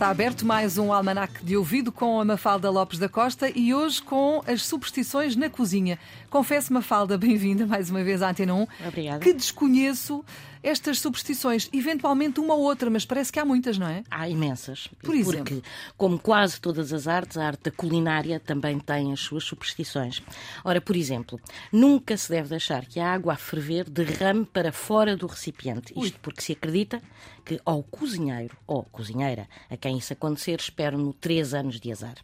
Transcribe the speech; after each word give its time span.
Está 0.00 0.08
aberto 0.08 0.46
mais 0.46 0.78
um 0.78 0.94
almanac 0.94 1.44
de 1.44 1.58
ouvido 1.58 1.92
com 1.92 2.18
a 2.18 2.24
Mafalda 2.24 2.70
Lopes 2.70 2.98
da 2.98 3.06
Costa 3.06 3.52
e 3.54 3.74
hoje 3.74 4.00
com 4.00 4.42
as 4.46 4.62
superstições 4.62 5.36
na 5.36 5.50
cozinha. 5.50 5.98
Confesso, 6.30 6.72
Mafalda, 6.72 7.18
bem-vinda 7.20 7.66
mais 7.66 7.90
uma 7.90 8.02
vez 8.02 8.22
à 8.22 8.30
Antena 8.30 8.54
1. 8.54 8.66
Obrigada. 8.88 9.18
Que 9.22 9.34
desconheço 9.34 10.24
estas 10.62 10.98
superstições, 11.00 11.68
eventualmente 11.72 12.38
uma 12.38 12.54
ou 12.54 12.62
outra, 12.62 12.90
mas 12.90 13.04
parece 13.04 13.32
que 13.32 13.38
há 13.38 13.44
muitas, 13.44 13.78
não 13.78 13.88
é? 13.88 14.02
Há 14.10 14.28
imensas. 14.28 14.88
Por 15.02 15.14
exemplo? 15.14 15.36
Porque, 15.36 15.62
como 15.96 16.18
quase 16.18 16.60
todas 16.60 16.92
as 16.92 17.06
artes, 17.06 17.38
a 17.38 17.46
arte 17.46 17.64
da 17.64 17.70
culinária 17.70 18.38
também 18.38 18.78
tem 18.78 19.12
as 19.12 19.20
suas 19.20 19.44
superstições. 19.44 20.22
Ora, 20.62 20.80
por 20.80 20.96
exemplo, 20.96 21.40
nunca 21.72 22.16
se 22.16 22.30
deve 22.30 22.48
deixar 22.48 22.84
que 22.84 23.00
a 23.00 23.12
água 23.12 23.34
a 23.34 23.36
ferver 23.36 23.88
derrame 23.88 24.44
para 24.44 24.70
fora 24.70 25.16
do 25.16 25.26
recipiente. 25.26 25.94
Isto 25.96 26.18
porque 26.20 26.42
se 26.42 26.52
acredita 26.52 27.00
que 27.44 27.60
ao 27.64 27.82
cozinheiro 27.82 28.56
ou 28.66 28.84
cozinheira 28.84 29.48
a 29.70 29.76
quem 29.76 29.89
isso 29.96 30.12
acontecer 30.12 30.58
esperam-no 30.58 31.12
três 31.12 31.54
anos 31.54 31.80
de 31.80 31.90
azar. 31.90 32.16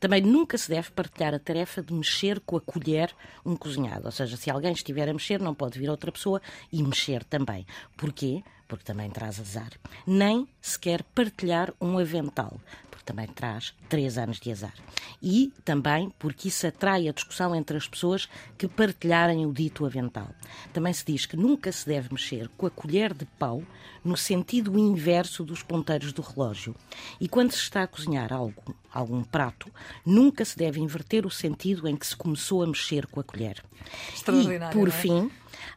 Também 0.00 0.22
nunca 0.22 0.56
se 0.56 0.68
deve 0.68 0.90
partilhar 0.90 1.34
a 1.34 1.38
tarefa 1.38 1.82
de 1.82 1.92
mexer 1.92 2.40
com 2.40 2.56
a 2.56 2.60
colher 2.60 3.14
um 3.44 3.56
cozinhado. 3.56 4.06
Ou 4.06 4.12
seja, 4.12 4.36
se 4.36 4.50
alguém 4.50 4.72
estiver 4.72 5.08
a 5.08 5.12
mexer, 5.12 5.40
não 5.40 5.54
pode 5.54 5.78
vir 5.78 5.90
outra 5.90 6.10
pessoa 6.10 6.40
e 6.72 6.82
mexer 6.82 7.24
também. 7.24 7.66
Porquê? 7.96 8.42
Porque 8.66 8.84
também 8.84 9.10
traz 9.10 9.40
azar. 9.40 9.70
Nem 10.06 10.46
sequer 10.60 11.02
partilhar 11.14 11.72
um 11.80 11.98
avental, 11.98 12.60
também 13.08 13.26
traz 13.26 13.74
três 13.88 14.18
anos 14.18 14.38
de 14.38 14.52
azar. 14.52 14.74
E 15.22 15.50
também 15.64 16.12
porque 16.18 16.48
isso 16.48 16.66
atrai 16.66 17.08
a 17.08 17.12
discussão 17.12 17.54
entre 17.54 17.74
as 17.74 17.88
pessoas 17.88 18.28
que 18.58 18.68
partilharem 18.68 19.46
o 19.46 19.52
dito 19.52 19.86
avental. 19.86 20.28
Também 20.74 20.92
se 20.92 21.06
diz 21.06 21.24
que 21.24 21.34
nunca 21.34 21.72
se 21.72 21.86
deve 21.86 22.12
mexer 22.12 22.50
com 22.58 22.66
a 22.66 22.70
colher 22.70 23.14
de 23.14 23.24
pau 23.24 23.62
no 24.04 24.14
sentido 24.14 24.78
inverso 24.78 25.42
dos 25.42 25.62
ponteiros 25.62 26.12
do 26.12 26.20
relógio. 26.20 26.76
E 27.18 27.26
quando 27.28 27.52
se 27.52 27.60
está 27.60 27.82
a 27.82 27.86
cozinhar 27.86 28.30
algo, 28.30 28.76
algum 28.92 29.24
prato, 29.24 29.72
nunca 30.04 30.44
se 30.44 30.58
deve 30.58 30.78
inverter 30.78 31.24
o 31.24 31.30
sentido 31.30 31.88
em 31.88 31.96
que 31.96 32.06
se 32.06 32.16
começou 32.16 32.62
a 32.62 32.66
mexer 32.66 33.06
com 33.06 33.20
a 33.20 33.24
colher. 33.24 33.64
Extraordinário. 34.14 34.76
E, 34.76 34.78
por 34.78 34.88
é? 34.88 34.90
fim, 34.90 35.30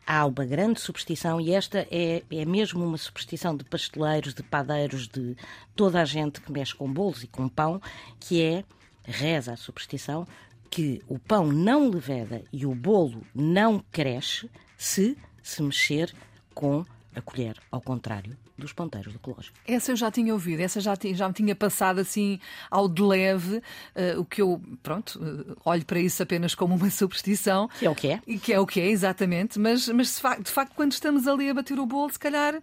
há 0.06 0.26
uma 0.26 0.46
grande 0.46 0.80
superstição, 0.80 1.40
e 1.40 1.52
esta 1.52 1.88
é, 1.92 2.24
é 2.30 2.46
mesmo 2.46 2.84
uma 2.84 2.98
superstição 2.98 3.56
de 3.56 3.64
pasteleiros, 3.64 4.34
de 4.34 4.44
padeiros, 4.44 5.08
de 5.08 5.36
toda 5.76 6.02
a 6.02 6.06
gente 6.06 6.42
que 6.42 6.52
mexe 6.52 6.76
com 6.76 6.92
bolos 6.92 7.24
e 7.24 7.28
com 7.28 7.48
pão, 7.48 7.82
que 8.20 8.42
é, 8.42 8.64
reza 9.04 9.54
a 9.54 9.58
superstição, 9.58 10.28
que 10.70 11.02
o 11.08 11.20
pão 11.20 11.48
não 11.48 11.90
leveda 11.90 12.44
e 12.52 12.66
o 12.66 12.74
bolo 12.74 13.22
não 13.36 13.84
cresce 13.92 14.50
se 14.78 15.18
se 15.44 15.62
mexer 15.62 16.14
com 16.54 16.86
a 17.16 17.22
colher, 17.22 17.58
ao 17.70 17.82
contrário 17.82 18.38
dos 18.58 18.74
ponteiros 18.74 19.12
do 19.12 19.20
relógio. 19.24 19.52
Essa 19.68 19.92
eu 19.92 19.96
já 19.96 20.12
tinha 20.12 20.32
ouvido, 20.34 20.60
essa 20.62 20.80
já, 20.80 20.94
já 21.14 21.28
me 21.28 21.34
tinha 21.34 21.56
passado 21.56 22.00
assim 22.00 22.40
ao 22.70 22.88
de 22.88 23.02
leve, 23.02 23.62
eh, 23.96 24.16
o 24.18 24.24
que 24.24 24.42
eu, 24.42 24.62
pronto, 24.84 25.20
eh, 25.22 25.54
olho 25.66 25.86
para 25.86 26.00
isso 26.00 26.22
apenas 26.22 26.54
como 26.54 26.76
uma 26.76 26.90
superstição. 26.92 27.68
Que 27.80 27.86
é 27.86 27.90
o 27.90 27.96
que 27.96 28.08
é. 28.08 28.22
E 28.28 28.38
que 28.38 28.54
é 28.54 28.60
o 28.60 28.68
que 28.68 28.80
é, 28.80 28.88
exatamente. 28.88 29.60
Mas, 29.60 29.88
mas 29.90 30.16
de 30.16 30.22
facto, 30.22 30.44
de 30.44 30.52
facto, 30.52 30.74
quando 30.76 30.92
estamos 30.92 31.28
ali 31.28 31.50
a 31.50 31.54
bater 31.54 31.80
o 31.80 31.86
bolo, 31.86 32.12
se 32.12 32.20
calhar. 32.20 32.62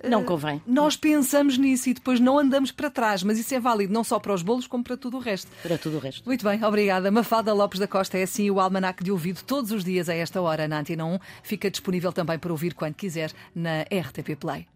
Eh, 0.00 0.08
Não 0.08 0.24
convém. 0.24 0.62
Nós 0.66 0.96
pensamos 0.96 1.58
nisso 1.58 1.88
e 1.88 1.94
depois 1.94 2.20
não 2.20 2.38
andamos 2.38 2.70
para 2.70 2.90
trás, 2.90 3.22
mas 3.22 3.38
isso 3.38 3.54
é 3.54 3.60
válido 3.60 3.92
não 3.92 4.04
só 4.04 4.18
para 4.18 4.32
os 4.32 4.42
bolos 4.42 4.66
como 4.66 4.84
para 4.84 4.96
tudo 4.96 5.16
o 5.16 5.20
resto. 5.20 5.50
Para 5.62 5.78
tudo 5.78 5.96
o 5.96 6.00
resto. 6.00 6.24
Muito 6.26 6.44
bem, 6.44 6.62
obrigada. 6.64 7.10
Mafalda 7.10 7.52
Lopes 7.52 7.78
da 7.80 7.86
Costa 7.88 8.18
é 8.18 8.22
assim 8.22 8.50
o 8.50 8.60
almanac 8.60 9.02
de 9.02 9.10
ouvido 9.10 9.42
todos 9.44 9.70
os 9.70 9.84
dias 9.84 10.08
a 10.08 10.14
esta 10.14 10.40
hora 10.40 10.68
na 10.68 10.80
Antena 10.80 11.04
1. 11.04 11.18
Fica 11.42 11.70
disponível 11.70 12.12
também 12.12 12.38
para 12.38 12.52
ouvir 12.52 12.74
quando 12.74 12.94
quiser 12.94 13.32
na 13.54 13.82
RTP 13.82 14.36
Play. 14.38 14.66